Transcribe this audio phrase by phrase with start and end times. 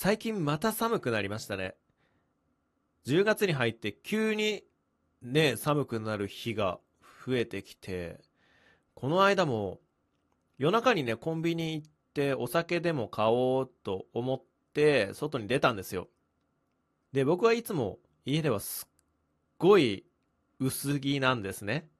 [0.00, 1.74] 最近また寒くなりましたね。
[3.08, 4.62] 10月に入って急に
[5.22, 6.78] ね、寒くなる日が
[7.26, 8.20] 増えてきて、
[8.94, 9.80] この間も
[10.56, 14.42] 夜中にね、コンビニ行ってお酒でも買おうと思っ
[14.72, 16.06] て外に出たんですよ。
[17.12, 18.92] で、僕はいつも家ではすっ
[19.58, 20.04] ごい
[20.60, 21.90] 薄着なんですね。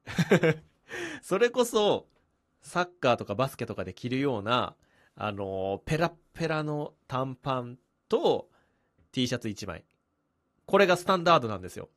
[1.20, 2.06] それこそ
[2.62, 4.76] サッカーとかバスケとかで着るような、
[5.16, 7.76] あの、ペラペラの短パン
[8.08, 8.48] と
[9.12, 9.84] T シャツ1枚。
[10.66, 11.88] これがスタンダードなんですよ。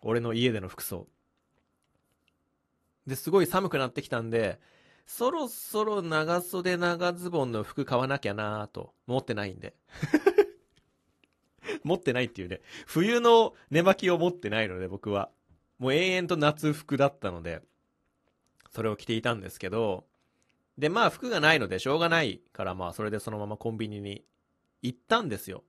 [0.00, 1.06] 俺の家での服装。
[3.06, 4.58] で、すごい寒くなってきたんで、
[5.06, 9.74] そろそろ長袖長ズボンの服買わなきゃなぁと、持ってないんで。
[11.84, 15.30] 持ってないっていうね、冬の寝巻きを持ってないので僕は。
[15.78, 17.62] もう延々と夏服だったので、
[18.70, 20.06] それを着ていたんですけど、
[20.78, 24.24] で、まあ服がないのでしょうがないからまあそれでそのままコンビニに
[24.86, 25.64] 行ったんですよ。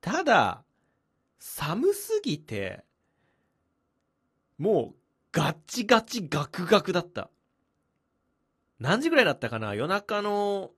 [0.00, 0.64] ただ、
[1.38, 2.84] 寒すぎて、
[4.58, 4.98] もう
[5.32, 7.30] ガチガチガクガクだった。
[8.78, 9.74] 何時ぐらいだったかな？
[9.74, 10.70] 夜中の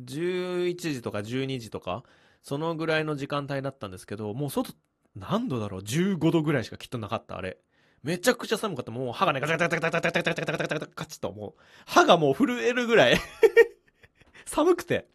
[0.00, 2.04] 11時とか12時とか、
[2.42, 4.72] そのぐらいの時間帯だったんですけど、もう外、
[5.14, 7.58] 何度だろう ?15 度ぐらいしかきっとなかった、あれ。
[8.02, 8.90] めちゃくちゃ寒かった。
[8.90, 13.18] もう歯がね、ガチャガチャガチャガチャガチャガチャガチャガチャガチャガチャともう、歯がもう震えるぐらい
[14.44, 15.13] 寒くて。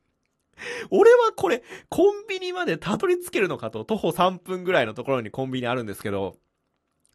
[0.91, 6.35] 俺はこれ、コンビニまでたどり着けるのかと、徒歩3分ぐらいのところにコンビニあるんですけど、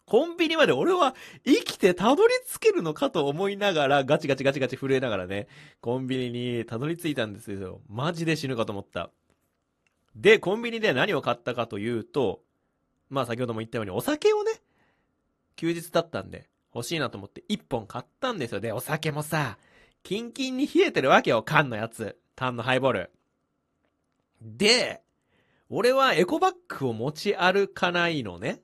[0.06, 1.14] コンビニまで俺は
[1.47, 5.48] 生きてたどり着けるのかと思いながら、ガチガチガチガチ震えながらね、
[5.81, 7.81] コンビニにたどり着いたんですよ。
[7.89, 9.11] マジで死ぬかと思った。
[10.14, 12.42] で、コンビニで何を買ったかというと、
[13.08, 14.53] まあ先ほども言ったようにお酒をね、
[15.56, 18.61] 休日だったんで欲しいなと思って1本買ったんですよ。
[18.61, 19.58] で、お酒もさ、
[20.03, 22.19] キンキンに冷えてるわけよ、缶のやつ。
[22.36, 23.11] 缶のハイボール。
[24.45, 25.03] で、
[25.70, 28.61] 俺はエコバッグを持ち歩かないのね。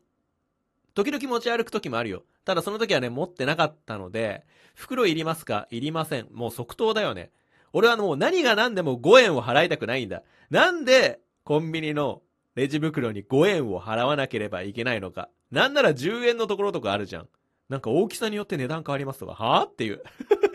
[0.94, 2.24] 時々持ち歩く時もあるよ。
[2.44, 4.44] ただその時はね、持ってなかったので、
[4.74, 5.66] 袋いりますか？
[5.70, 6.28] いりません。
[6.32, 7.30] もう即答だよね。
[7.72, 10.22] 俺はもう何が何でも5円を払いたくないんだ。
[10.50, 12.22] なんで、コンビニの
[12.54, 15.30] レジ袋に5円を払わなければいけないのか？
[15.50, 17.28] なんなら10円のところとかあるじゃん。
[17.68, 19.66] なんか大きさによって値段変わりますとか、はぁ？
[19.66, 20.02] っていう。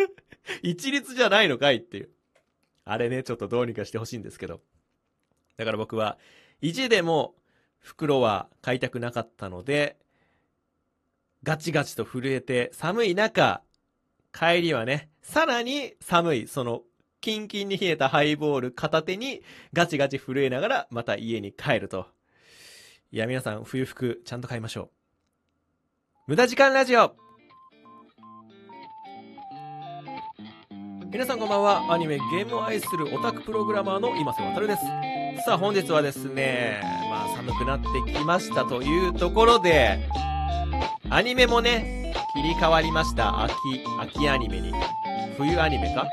[0.62, 1.78] 一律じゃないのかい？
[1.78, 2.10] っていう。
[2.84, 4.62] あれね、ちょっとどうにかしてほしいんですけど。
[5.58, 6.18] だから僕は、
[6.62, 7.36] 意地でも
[7.80, 9.98] 袋は買いたくなかったので、
[11.44, 13.62] ガチガチと震えて寒い中、
[14.34, 16.82] 帰りはね、さらに寒い、その、
[17.22, 19.42] キンキンに冷えたハイボール片手に
[19.74, 22.06] ガチガチ震えながらまた家に帰ると。
[23.12, 24.90] いや、皆さん冬服ちゃんと買いましょう。
[26.28, 27.16] 無駄時間ラジオ
[31.12, 31.94] 皆さんこんばんは。
[31.94, 35.25] アニメ、ゲームを愛するオタクプログラマーの今瀬渡です。
[35.44, 40.00] さあ本日はですね、まあ寒くなってきましたというところで、
[41.10, 43.44] アニメもね、切り替わりました。
[43.44, 43.54] 秋、
[44.00, 44.74] 秋アニメに。
[45.38, 46.08] 冬アニメか？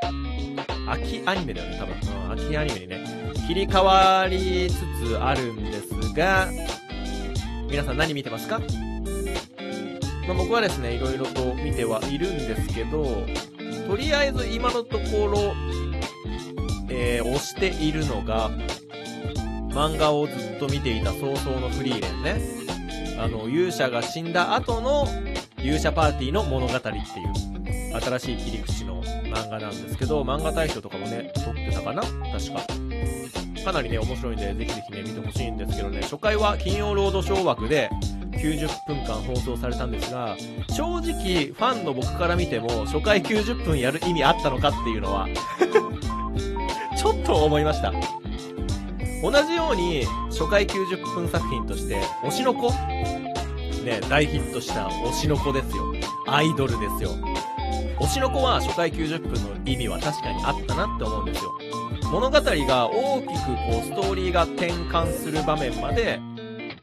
[0.89, 1.95] 秋アニメだよね、多分。
[2.33, 3.01] 秋アニメにね、
[3.47, 4.75] 切り替わりつ
[5.09, 6.49] つあるんですが、
[7.71, 8.59] 皆さん何見てますか？
[10.29, 13.25] まあ、僕はですね、いろいろと見てはいるんですけど、
[13.89, 15.55] とりあえず今のところ、
[16.91, 18.51] えー、押しているのが、
[19.73, 22.41] 漫画をずっと見ていた早々のフリーレンね。
[23.19, 25.07] あの、勇者が死んだ後の
[25.59, 32.03] 勇者パーティーの物語っていう、新しい切り口の漫画なんですけど、漫画大賞とかもね、撮ってたかな？
[32.03, 32.65] 確か。
[33.65, 37.89] かなりね、面白いんで、ぜひぜひね、見てほしいんですけどね、初回は金曜ロードショー枠で、
[38.33, 40.37] 90分間放送されたんですが、
[40.71, 45.29] 正直、ファンの僕から見ても、初回90分やる意味あったのかっていうのは
[46.99, 47.93] ちょっと思いました。
[49.23, 52.71] 同じように、初回90分作品として、推しの子
[53.85, 55.95] ね、大ヒットした推しの子ですよ。
[56.27, 57.11] アイドルですよ。
[58.01, 61.53] 推しの子は初回90分の意味は確かにあったなって思うんですよ。
[62.11, 66.21] 物語が大きくこうストーリーが転換する場面まで、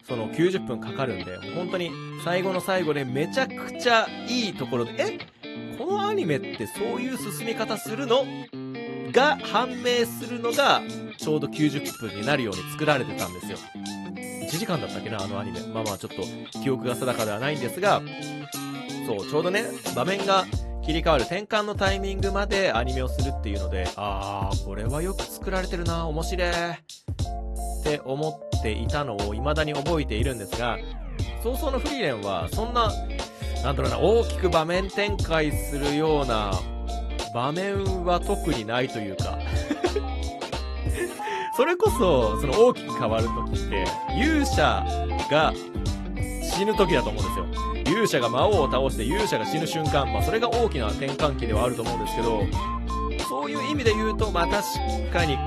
[0.07, 1.91] その90分かかるんで、本当に
[2.23, 5.19] 最後の最後でめちゃくちゃいいところで、え
[5.77, 8.25] このアニメってそういう進み方するの？
[9.11, 10.81] が判明するのが
[11.17, 13.57] ちょうど90分になるように作られてたんですよ。
[14.15, 15.59] 1時間だったっけな、あのアニメ。
[15.67, 16.23] まあまあちょっと
[16.59, 18.01] 記憶が定かではないんですが、
[19.05, 19.63] そう、ちょうどね、
[19.95, 20.45] 場面が
[20.83, 26.49] 切り替わる転換のタイミングまでアニメをするっていうので、あー、これはよく作られてるな、面白い。
[26.49, 30.79] って思っていたのを未だに覚えているんですが、
[31.43, 32.91] 早々のフリーレンは、そんな、
[33.63, 36.53] なんだろうな、大きく場面展開するような
[37.33, 39.39] 場面は特にないというか
[41.55, 43.83] それこそ、その大きく変わる時って、
[44.17, 44.85] 勇者
[45.29, 45.53] が
[46.41, 47.45] 死ぬ時だと思うんですよ。
[47.85, 52.43] 勇者が魔王を倒して勇者が死ぬ瞬間、まあそれが大きな転換期ではあると思うんですけど、
[53.27, 54.63] そういう意味で言うと、まあ確
[55.11, 55.37] かに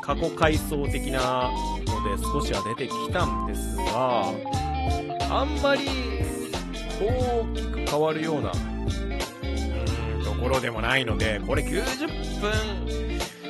[0.00, 1.50] 過去回想的な
[1.86, 4.32] ので少しは出てきたんですが、
[5.30, 5.90] あんまり
[6.98, 8.50] 大きく変わるような、
[10.40, 12.40] ころでもないので、これ90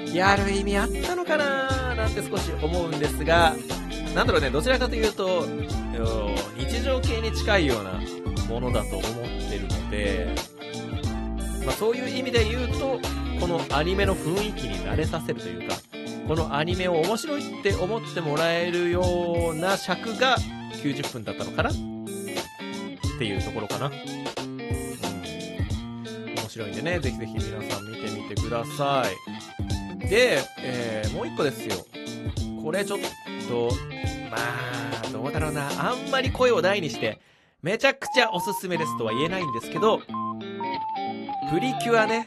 [0.06, 3.54] 分やる意味あったのかななんて少し思うんですが、
[4.14, 5.46] なんだろうね、どちらかというと、
[6.58, 8.00] 日常系に近いような
[8.48, 9.06] ものだと思っ
[9.48, 10.34] てるので、
[11.64, 12.98] まあそういう意味で言うと、
[13.40, 15.76] このアニメの雰囲気に慣れさせるというか、
[16.26, 20.36] このアニメを面白いって思ってもらえるような尺が
[20.82, 21.72] 90分だったのかなっ
[23.18, 23.90] ていうところかな。
[26.60, 29.04] 白いんでね、ぜひぜひ皆さん見てみてくださ
[29.98, 30.08] い。
[30.08, 31.74] で、えー、もう一個ですよ。
[32.62, 32.98] これちょっ
[33.48, 33.70] と、
[34.30, 35.68] まあ、どうだろうな。
[35.90, 37.20] あんまり声を大にして、
[37.62, 40.00] めちゃくちゃおすすめですとは言えないんですけど、
[41.50, 42.26] プリキュアね。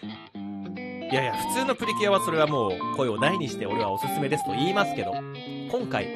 [1.11, 6.07] いやいや、普通のプリキュアはそれはもう声を大にして俺はおすすめですと言いますけど、今回、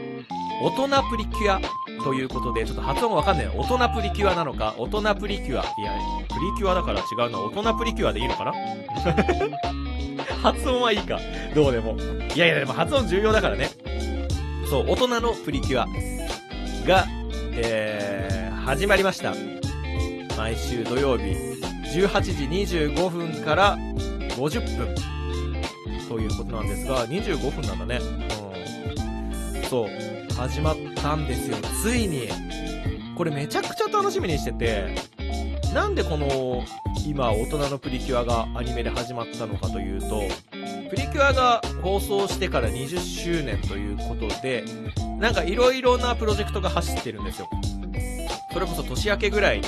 [0.63, 1.61] 大人プリキュア
[2.07, 3.47] ということで、ちょっと発音わかんない。
[3.53, 5.63] 大人プリキュアなのか、大人プリキュア。
[5.77, 5.91] いや、
[6.29, 7.37] プリキュアだから違うな。
[7.41, 8.53] 大人プリキュアでいいのかな？
[10.41, 11.19] 発音はいいか。
[11.53, 11.97] どうでも。
[12.33, 13.71] いやいや、でも発音重要だからね。
[14.69, 15.85] そう、大人のプリキュア
[16.87, 17.05] が、
[17.55, 19.33] えー、始まりました。
[20.37, 21.23] 毎週土曜日、
[21.93, 22.31] 18時
[22.77, 23.77] 25分から
[24.37, 24.95] 50分。
[26.07, 27.99] ということなんですが、25分なんだね。
[29.69, 31.57] そう、始まったんですよ。
[31.81, 32.29] ついに。
[33.15, 34.95] これめちゃくちゃ楽しみにしてて、
[35.73, 36.63] なんでこの、
[37.05, 40.21] 今、大人のプリキュアがアニメで始まったのかというと、
[40.89, 44.63] プリキュアが放送してから20周年ということで、
[45.19, 47.49] なんか色々なプロジェクトが走ってるんですよ。
[48.53, 49.63] それこそ年明けぐらいに、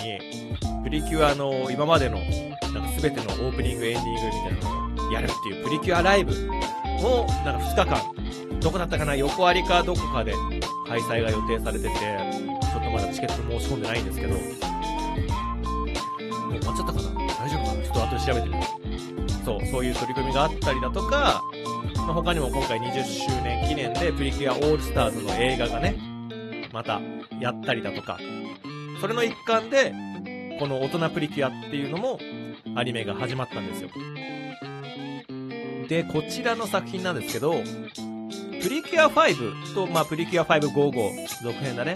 [0.84, 6.34] プリキュアの今までの、なんか全てのオープニング、エンディングみたいなのをやるっていうプリキュアライブ
[7.02, 8.19] も、なんか2日間、
[8.60, 9.16] どこだったかな？
[9.16, 10.34] 横有かどこかで
[10.88, 14.42] 開催が予定されてて、ちょっとまだチケット申し込んでないんですけど、もう
[16.60, 17.02] 終わっちゃったかな？
[17.36, 17.84] 大丈夫かな？
[17.84, 18.66] ちょっと後で調べてみよう。
[19.46, 21.42] そう、そういう取り組みがあったりだとか、
[21.96, 25.96] まあ、他にも今回20周年記念でプリキュアオールスターズの映画がね、
[26.74, 27.02] また
[27.40, 28.20] やったりだとか、
[29.00, 29.94] それの一環で、
[30.60, 32.20] この大人プリキュアっていうのも
[32.76, 33.90] アニメが始まったんですよ。
[35.88, 37.56] で、こちらの作品なんですけど、
[38.62, 41.96] プリキュア5と、まあ、プリキュア555続編だね。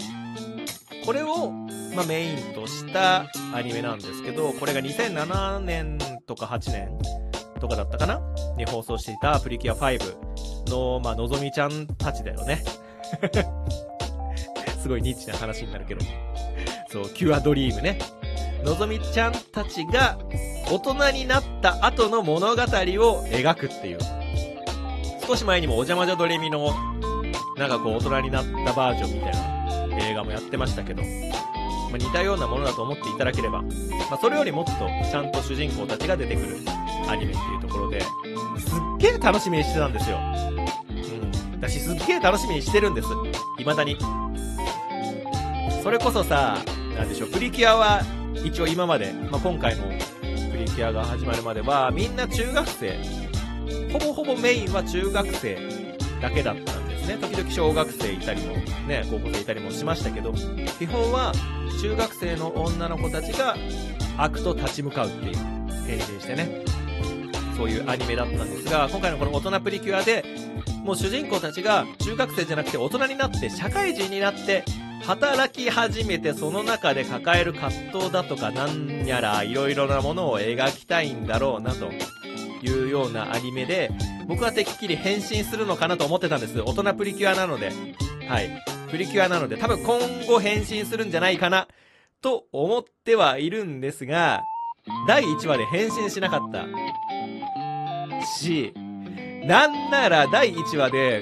[1.04, 1.50] これを、
[1.94, 6.98] まあ、メインとしたアニメなんですけど、これが2007年とか8年
[7.60, 8.20] とかだったかな？
[8.56, 12.62] に放送していたプリキュア5の、まあ、のぞみちゃんたちだよね。
[14.80, 16.04] すごいニッチな話になるけど。
[16.90, 17.98] そう、キュアドリームね。
[18.64, 20.18] のぞみちゃんたちが
[20.70, 23.98] 大人になった後の物語を描くっていう。
[25.26, 26.74] 少し前にもお邪魔女ドレミの、
[27.56, 29.32] なんかこう大人になったバージョンみたい
[29.88, 31.08] な映画もやってましたけど、ま
[31.94, 33.68] あ、似たようなものだと思っていただければ、ま
[34.12, 36.58] あ、それよりもっとちゃんと主人公たちが出てくる
[37.08, 38.10] アニメっていうところで、すっ
[38.98, 40.18] げえ楽しみにしてたんですよ。
[40.18, 41.60] うん。
[41.60, 43.08] 私すっげえ楽しみにしてるんです。
[43.56, 43.96] 未だに。
[45.82, 46.58] それこそさ、
[46.98, 48.02] なんでしょう、プリキュアは
[48.44, 49.84] 一応今まで、まあ、今回の
[50.50, 52.98] プリキュアが始まるまでは、みんな中学生、
[53.92, 55.56] ほぼほぼメインは中学生
[56.20, 57.18] だけだったんですね。
[57.20, 58.56] 時々小学生いたりも、
[58.86, 60.32] ね、高校生いたりもしましたけど、
[60.78, 61.32] 基本は
[61.80, 63.56] 中学生の女の子たちが
[64.16, 65.36] 悪と立ち向かうっていう
[65.86, 66.64] 変身してね、
[67.56, 70.24] そういうアニメだったんですが、今回のこの大人プリキュアで、
[70.84, 74.64] もう主人公たちが中学生じゃなくて大人になって社会人になって
[75.06, 81.90] 働き始めてその中で抱える葛藤だとかなんやら色々なものを描きたいんだろうなと
[82.64, 83.90] いうようなアニメで
[84.26, 86.60] 僕はてっきり変身するのかなと思ってたんです。
[86.60, 87.70] 大人プリキュアなので。
[88.28, 88.64] はい。
[88.90, 91.66] プリキュアなので多分今後変身するんじゃないかな
[92.22, 94.42] と思ってはいるんですが
[95.08, 96.64] 第1話で変身しなかった
[98.24, 98.72] し
[99.44, 101.20] なんなら第1話で、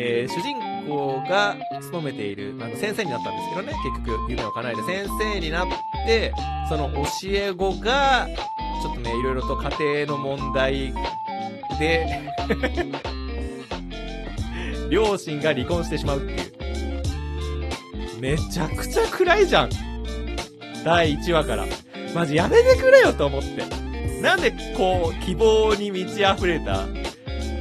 [0.00, 0.56] えー、主人
[0.88, 5.68] 公が勤めている、あの、先生になったんですけどね、結局、夢を叶えて先生になっ
[6.04, 6.32] て、
[6.68, 8.26] その教え子が、
[8.82, 10.92] ちょっとね、いろいろと家庭の問題
[11.78, 12.20] で、
[14.90, 16.52] 両親が離婚してしまうっていう。
[18.20, 19.70] めちゃくちゃ暗いじゃん。
[20.84, 21.64] 第1話から。
[22.14, 23.64] マジやめてくれよと思って。
[24.20, 26.84] なんでこう、希望に満ち溢れた、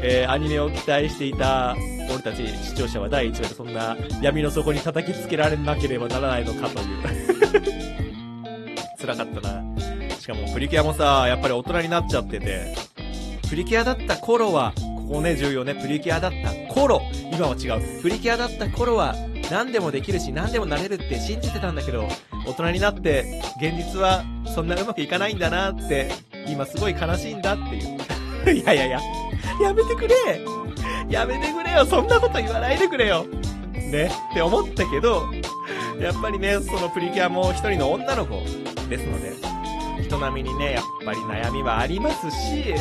[0.04, 1.76] えー、アニメを期待していた
[2.10, 7.02] 俺俺たち視聴者は第1話でそんな闇の底に叩きつけられなければならないのかという。
[9.00, 9.71] 辛かったな。
[10.34, 12.74] かもプリキュアもさ、やっぱり大人になっちゃってて、
[13.50, 14.74] プリキュアだった頃は、
[15.08, 17.02] ここね、重要ね、プリキュアだった頃、
[17.34, 18.02] 今は違う。
[18.02, 19.16] プリキュアだった頃は、
[19.52, 22.08] 何でもできるし、何でもなれるって信じてたんだけど、
[22.48, 24.24] 大人になって、現実は
[24.56, 26.10] そんなうまくいかないんだなって、
[26.48, 28.00] 今すごい悲しいんだっていう。
[28.58, 29.00] いやいやいや、
[29.62, 30.16] やめてくれ。
[31.10, 31.86] やめてくれよ。
[31.86, 33.26] そんなこと言わないでくれよ。
[33.74, 35.26] ね、って思ったけど、
[36.00, 38.36] やっぱりね、そのプリキュアも一人の女の子
[38.90, 39.51] ですので、
[40.12, 42.76] 人並みにね、やっぱり悩みはありますし、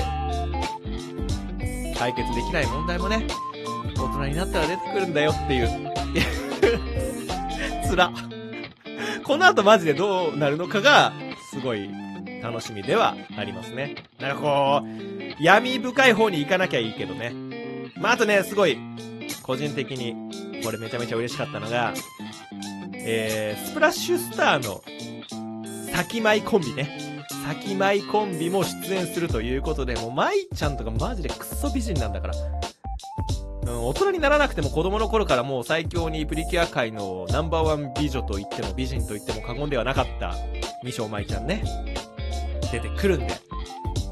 [1.97, 3.25] 解決できない問題もね、
[3.97, 5.93] 大人になったら出てくるんだよっていう。
[7.87, 8.11] つら。
[9.23, 11.13] この後マジでどうなるのかが、
[11.53, 11.89] すごい
[12.43, 13.95] 楽しみではありますね。
[14.19, 14.89] なんかこう、
[15.41, 17.33] 闇深い方に行かなきゃいいけどね。
[17.97, 18.77] まあ、あとね、すごい、
[19.45, 20.17] 個人的に、
[20.65, 21.95] これめちゃめちゃ嬉しかったのが、
[22.95, 24.83] えー、スプラッシュスターの、
[25.93, 27.10] 先舞コンビね。
[27.45, 32.35] 先舞コンビも出演するということで、もう舞ちゃんとかマジでクソ美人なんだから。
[33.63, 40.35] うん、大人にならなくても子供の頃からもう最強にプリキュア界のナンバーワン美女と言っても美人と言っても過言ではなかった
[40.83, 41.63] 二章舞ちゃんね。
[42.73, 43.35] 出てくるんで、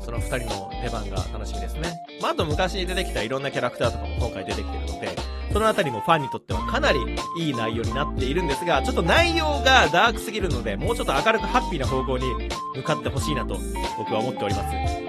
[0.04, 2.07] その二人の出番が楽しみですね。
[2.20, 5.16] まあ、あと昔に出てきたいろんなキャラクターとかも今回出てきてるので、
[5.52, 6.98] そのあたりもファンにとってはかなり
[7.38, 12.24] いい内容になっているんですが、ちょっと内容がダークすぎるので、もうちょっと明るくハッピーな方向に
[12.76, 13.58] 向かってほしいなと
[13.96, 14.62] 僕は思っておりま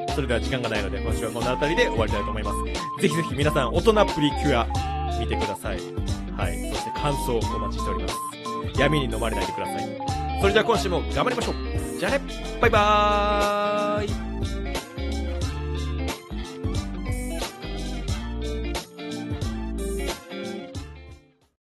[0.07, 0.13] す。
[0.15, 3.01] それでは時間がないので、今週はこの辺りで終わりたいと思います。
[3.01, 4.67] ぜひぜひ皆さん、大人プリキュア、
[5.19, 5.79] 見てください。
[6.37, 6.69] はい。
[6.71, 8.15] そして感想をお待ちしております。
[8.79, 10.19] 闇に飲まれないでください。
[10.39, 12.21] それじゃあ今週も頑張りましょうじゃあね
[12.61, 13.68] バイバーイ